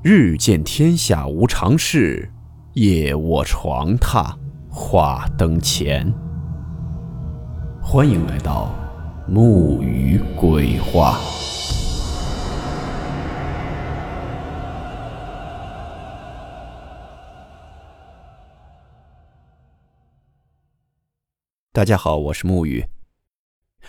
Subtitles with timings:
[0.00, 2.30] 日见天下无常事，
[2.74, 4.32] 夜卧床榻
[4.70, 6.14] 话灯前。
[7.82, 8.72] 欢迎来到
[9.26, 11.18] 木鱼鬼话。
[21.72, 22.84] 大家好，我是木鱼。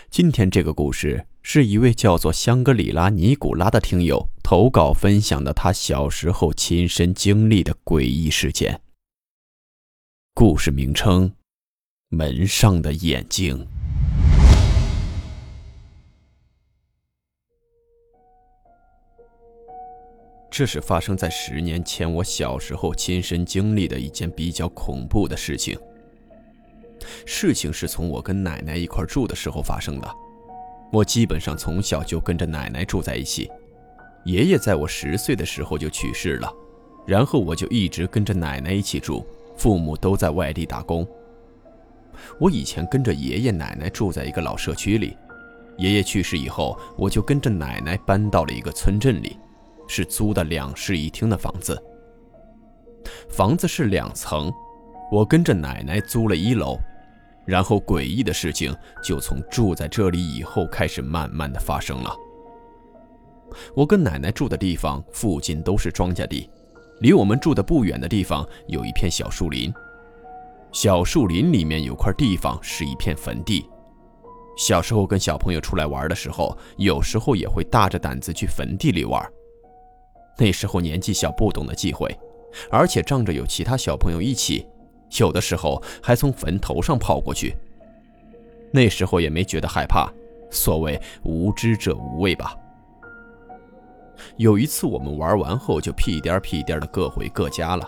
[0.09, 8.81] 今天这个故事是一位叫做香格里拉尼古拉的听友投稿分享的他小时候亲身经历的诡异事件。
[10.33, 11.31] 故事名称：
[12.07, 13.67] 门上的眼睛。
[20.49, 25.77] 这是发生在十年前我小时候亲身经历的一件比较恐怖的事情。
[27.23, 30.11] 事情是从我跟奶奶一块住的时候发生的。
[30.91, 33.47] 我基本上从小就跟着奶奶住在一起，
[34.25, 36.51] 爷爷在我十岁的时候就去世了，
[37.07, 39.25] 然后我就一直跟着奶奶一起住，
[39.55, 41.07] 父母都在外地打工。
[42.37, 45.17] 我以前跟着爷爷奶奶住在一个老社区里，
[45.77, 49.37] 爷爷去世以后，我就跟着奶奶搬到了一个村镇里，
[49.87, 51.81] 是租的两室一厅的房子。
[53.29, 54.51] 房子是两层，
[55.09, 56.77] 我跟着奶奶租了一楼。
[57.45, 62.13] 然后诡异的事情就从住在这里以后开始慢慢的发生了。
[63.75, 66.49] 我跟奶奶住的地方附近都是庄稼地，
[67.01, 69.73] 离我们住的不远的地方有一片小树林。
[70.71, 73.67] 小树林里面有块地方是一片坟地。
[74.57, 79.25] 小时候跟小朋友出来玩的时候，有时候也会大着胆子去坟地里玩。
[80.37, 82.13] 那时候年纪小，不懂得忌讳，
[82.69, 84.67] 而且仗着有其他小朋友一起。
[85.17, 87.55] 有的时候还从坟头上跑过去。
[88.71, 90.07] 那时候也没觉得害怕，
[90.51, 92.55] 所谓无知者无畏吧。
[94.37, 97.87] 有一次我们玩完后就屁颠屁颠的各回各家了。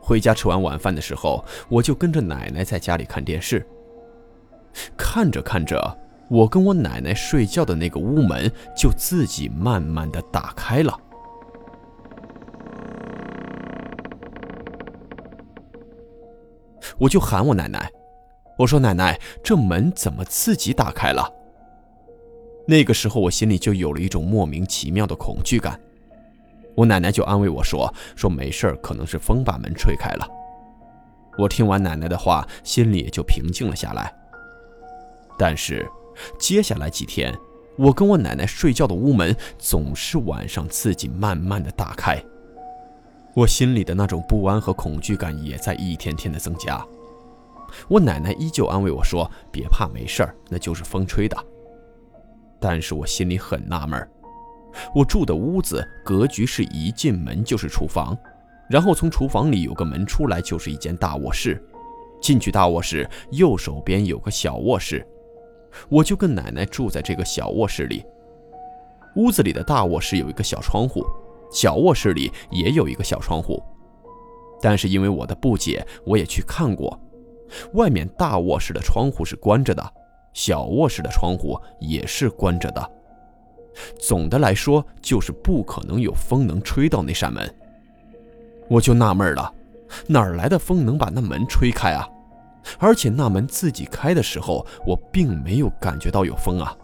[0.00, 3.66] 回家吃完晚饭的时候，我就跟着奶奶在家里看电视。
[4.96, 10.96] 看着看着，我跟我奶奶睡觉的那个屋门就自己慢慢的打开了。
[16.98, 17.90] 我就喊我奶奶，
[18.56, 21.30] 我说：“奶奶，这门怎么自己打开了？”
[22.66, 25.80] 那个时候我心里就有了一种莫名其妙的恐惧感。
[26.74, 30.28] 我奶奶就安慰我说：“说没事可能是风把门吹开了。”
[31.38, 34.12] 我听完奶奶的话，心里也就平静了下来。
[35.38, 35.88] 但是
[36.38, 37.32] 接下来几天，
[37.76, 42.22] 我跟我奶奶睡觉的屋门总是晚上自己慢慢的打开。
[43.34, 46.84] 我心里的那种不安和恐惧感也在一天天的增加。
[47.88, 51.36] 我奶奶依旧安慰我说：“别怕，没事儿，那就是风吹的。”
[52.68, 54.10] 但是我心里很纳闷
[54.92, 58.18] 我住的屋子格局是一进门就是厨房，
[58.68, 61.64] 然后从厨房里有个门出来就是一间大卧室，
[62.20, 65.06] 进去大卧室右手边有个小卧室，
[65.88, 68.04] 我就跟奶奶住在这个小卧室里。
[69.14, 71.06] 屋子里的大卧室有一个小窗户。
[71.52, 73.62] 小卧室里也有一个小窗户，
[74.60, 77.00] 但是因为我的不解，我也去看过，
[77.74, 79.92] 外面大卧室的窗户是关着的，
[80.36, 82.90] 小卧室的窗户也是关着的。
[83.98, 87.54] 总的来说，就是不可能有风能吹到那扇门。
[88.68, 89.50] 我就纳闷了，
[90.06, 92.06] 哪儿来的风能把那门吹开啊？
[92.78, 96.76] 而且那门自己开的时候，我并没有感觉到有风啊。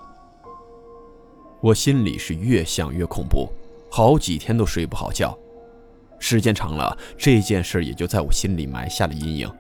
[1.60, 3.52] 我心里是越想越恐怖。
[3.90, 5.36] 好几天都睡不好觉，
[6.18, 9.52] 时间长了，这件事也就在我心里埋下了阴影。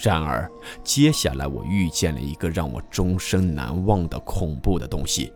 [0.00, 0.48] 然而，
[0.84, 5.32] 接下来我遇见了一个让我终生难忘的恐怖的东西。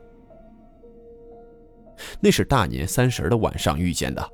[2.20, 4.24] 那是大年三十的晚上遇见的，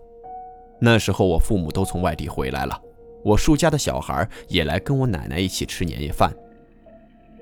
[0.78, 2.78] 那时候我父母都从外地回来了，
[3.24, 6.30] 我叔家的小孩也来跟我奶奶一起吃年夜饭。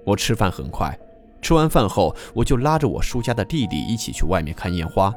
[0.05, 0.97] 我吃饭很快，
[1.43, 5.13] 吃完饭后，我就拉着我叔家的弟弟一起去外面看烟花。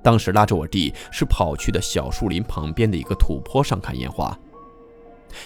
[0.00, 4.38] 当时拉着我弟是跑去的小树林旁边的一个土坡上看烟花。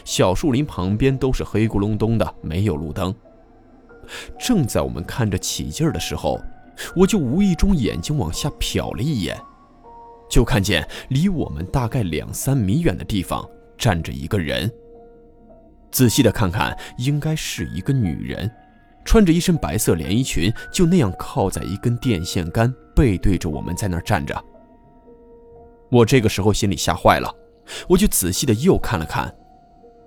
[0.04, 3.14] 小树林旁边都是黑咕隆咚的，没有路灯。
[4.38, 6.40] 正在我们看着起劲儿的时候，
[6.96, 9.40] 我就无意中眼睛往下瞟了一眼，
[10.28, 13.48] 就看见离我们大概两三米远的地方
[13.78, 14.70] 站着一个人。
[15.90, 18.50] 仔细的看看，应该是一个女人，
[19.04, 22.74] 穿着一身白色连衣裙，就那样靠在一根电线杆。
[22.94, 24.38] 背对着我们在那儿站着，
[25.90, 27.34] 我这个时候心里吓坏了，
[27.88, 29.34] 我就仔细的又看了看，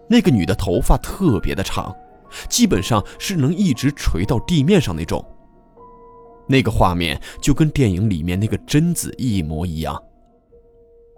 [0.08, 1.96] 那个女的头发特别的长，
[2.50, 5.24] 基本上是能一直垂到地面上那种。
[6.48, 10.00] 那个画面就跟电影里面那个贞子一模一样，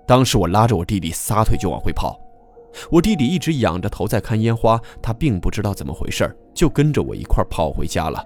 [0.07, 2.18] 当时我拉着我弟弟撒腿就往回跑，
[2.89, 8.25] 我弟弟一直仰着头在看烟花，他并不知道怎么回事，就跟着我一块跑回家了。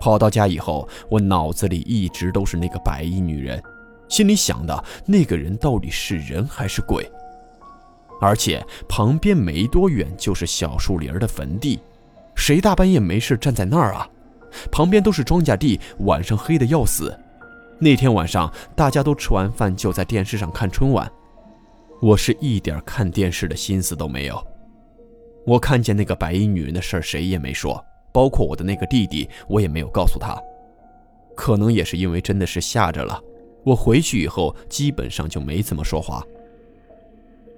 [0.00, 3.62] 跑到家以后，我脑子里一直都是那个白衣女人，
[4.08, 7.08] 心里想的那个人到底是人还是鬼？
[8.20, 11.80] 而且旁边没多远就是小树林的坟地，
[12.34, 14.08] 谁大半夜没事站在那儿啊？
[14.70, 17.16] 旁边都是庄稼地，晚上黑的要死。
[17.78, 21.10] 那天晚上大家都吃完饭就在电视上看春晚，
[22.00, 24.40] 我是一点看电视的心思都没有。
[25.44, 27.84] 我看见那个白衣女人的事儿，谁也没说。
[28.12, 30.40] 包括我的那个弟弟，我也没有告诉他。
[31.34, 33.20] 可能也是因为真的是吓着了，
[33.64, 36.24] 我回去以后基本上就没怎么说话。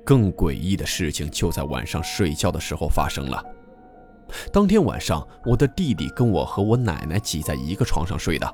[0.06, 3.44] 更诡异的事情就在晚上睡觉的时候发生了。
[4.52, 8.52] 当天晚上，我的弟弟跟我和我奶奶挤在一个床上睡的，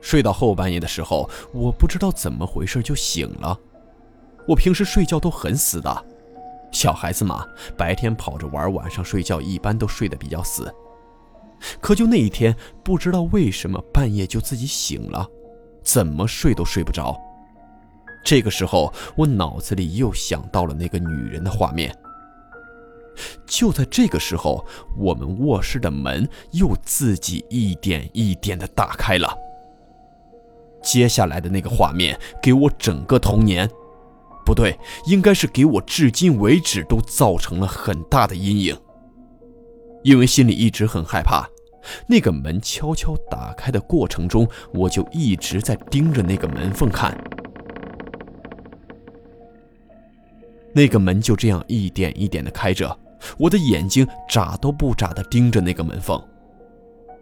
[0.00, 3.58] 睡到后半夜的时候，我不知道怎么回事就醒了。
[4.46, 6.04] 我平时睡觉都很死的，
[6.70, 7.44] 小孩子嘛，
[7.76, 10.72] 白天跑着玩，晚上睡觉一般都睡得比较死。
[11.80, 15.26] 可就那一天，不知道为什么半夜就自己醒了，
[15.82, 17.16] 怎么睡都睡不着。
[18.24, 21.94] 这个时候，我脑子里又想到了那个女人的画面。
[23.46, 24.64] 就在这个时候，
[24.96, 29.36] 我们卧室的门又自己一点一点的打开了。
[30.82, 33.68] 接下来的那个画面，给我整个童年，
[34.46, 38.76] 不对，应该是给我至今为止都造成了很大的阴影。
[40.02, 41.46] 因为心里一直很害怕，
[42.06, 47.14] 那个门悄悄打开的过程中，我就一直在盯着那个门缝看。
[50.72, 52.96] 那个门就这样一点一点的开着，
[53.38, 56.22] 我的眼睛眨都不眨的盯着那个门缝，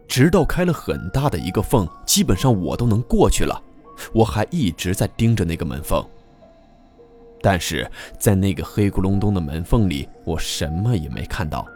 [0.06, 3.60] 直到开了很大的一个缝，基本上我都能过去了，
[4.12, 6.04] 我还一直在盯着那个门缝。
[7.40, 11.66] 但是在那个黑咕隆咚的门缝里，我什么也没看到。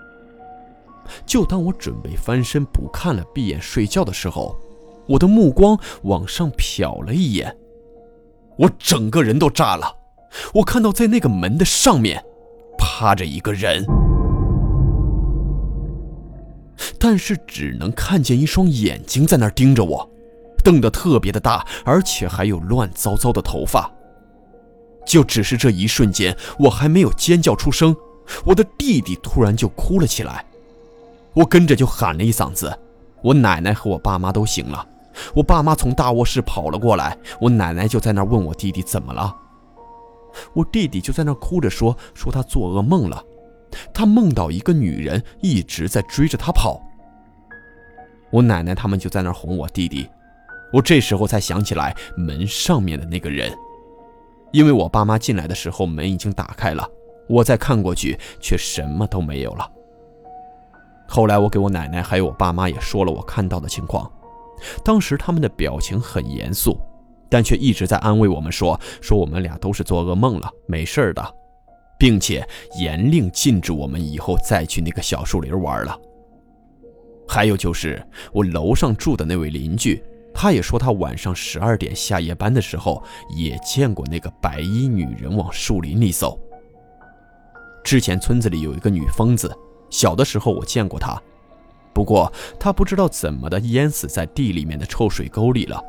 [1.25, 4.57] 就当我准备翻身不看了，闭眼睡觉的时候，
[5.07, 7.57] 我的目光往上瞟了一眼，
[8.57, 10.02] 我整个人都炸了。
[10.55, 12.25] 我看到在那个门的上面
[12.79, 13.85] 趴着一个人，
[16.99, 20.11] 但是只能看见一双眼睛在那儿盯着我，
[20.65, 23.91] 瞪得特别的大，而且还有乱糟糟的头发。
[25.05, 27.95] 就只是这一瞬间，我还没有尖叫出声，
[28.45, 30.45] 我的弟弟突然就哭了起来。
[31.35, 32.73] 我跟着就喊了一嗓子，
[33.23, 34.87] 我奶奶和我爸妈都醒了。
[35.35, 39.37] 我爸妈从大卧室跑了过来，我奶奶就在那问我弟弟怎么了。
[40.55, 43.25] 我弟弟就在那哭着说：“说他做噩梦了，
[43.93, 46.81] 他梦到一个女人一直在追着他跑。”
[48.31, 50.09] 我奶奶他们就在那哄我弟弟。
[50.73, 53.53] 我这时候才想起来门上面的那个人，
[54.53, 56.89] 因为我爸妈进来的时候门已经打开了，
[57.29, 59.71] 我再看过去却什么都没有了。
[61.07, 64.11] 后来我给我奶奶还有我爸妈也说了我看到的情况，
[64.83, 66.81] 当时他们的表情很严肃，
[67.33, 71.35] 但却一直在安慰我们说说我们俩都是做噩梦了，没事的，
[71.99, 72.47] 并且
[72.79, 75.99] 严令禁止我们以后再去那个小树林玩了。
[77.27, 80.05] 还有就是我楼上住的那位邻居，
[80.35, 83.03] 他也说他晚上十二点下夜班的时候
[83.35, 86.39] 也见过那个白衣女人往树林里走。
[87.83, 89.51] 之前村子里有一个女疯子。
[89.89, 91.19] 小的时候我见过她，
[91.95, 92.31] 不过
[92.61, 95.83] 她不知道怎么的淹死在地里面的臭水沟里了。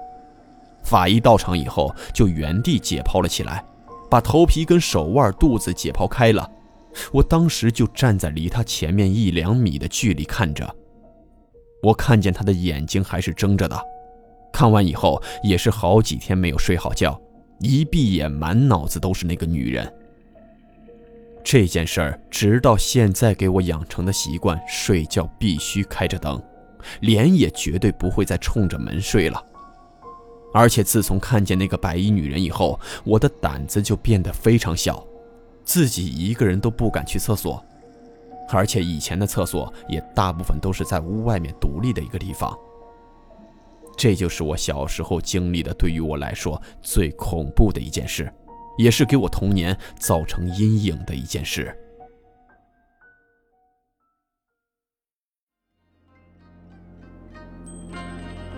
[0.84, 3.64] 法医到场以后，就原地解剖了起来，
[4.10, 6.50] 把头皮跟手腕、肚子解剖开了。
[7.12, 10.76] 我当时就站在离他前面一两米的距离看着，
[11.82, 13.82] 我看见他的眼睛还是睁着的。
[14.52, 17.20] 看完以后也是好几天没有睡好觉，
[17.60, 19.92] 一闭眼满脑子都是那个女人。
[21.44, 26.42] 这件事儿，直到现在给我养成的习惯，睡觉必须开着灯，
[27.00, 29.44] 脸也绝对不会再冲着门睡了。
[30.54, 35.06] 而且自从看见那个白衣女人以后，我的胆子就变得非常小，
[35.66, 37.64] 自己一个人都不敢去厕所，
[38.50, 42.58] 而且以前的厕所也大部分都是在屋外面独立的一个地方。
[43.98, 48.32] 这就是我小时候经历的，对于我来说最恐怖的一件事。
[48.76, 51.78] 也是给我童年造成阴影的一件事。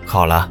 [0.06, 0.50] 好了，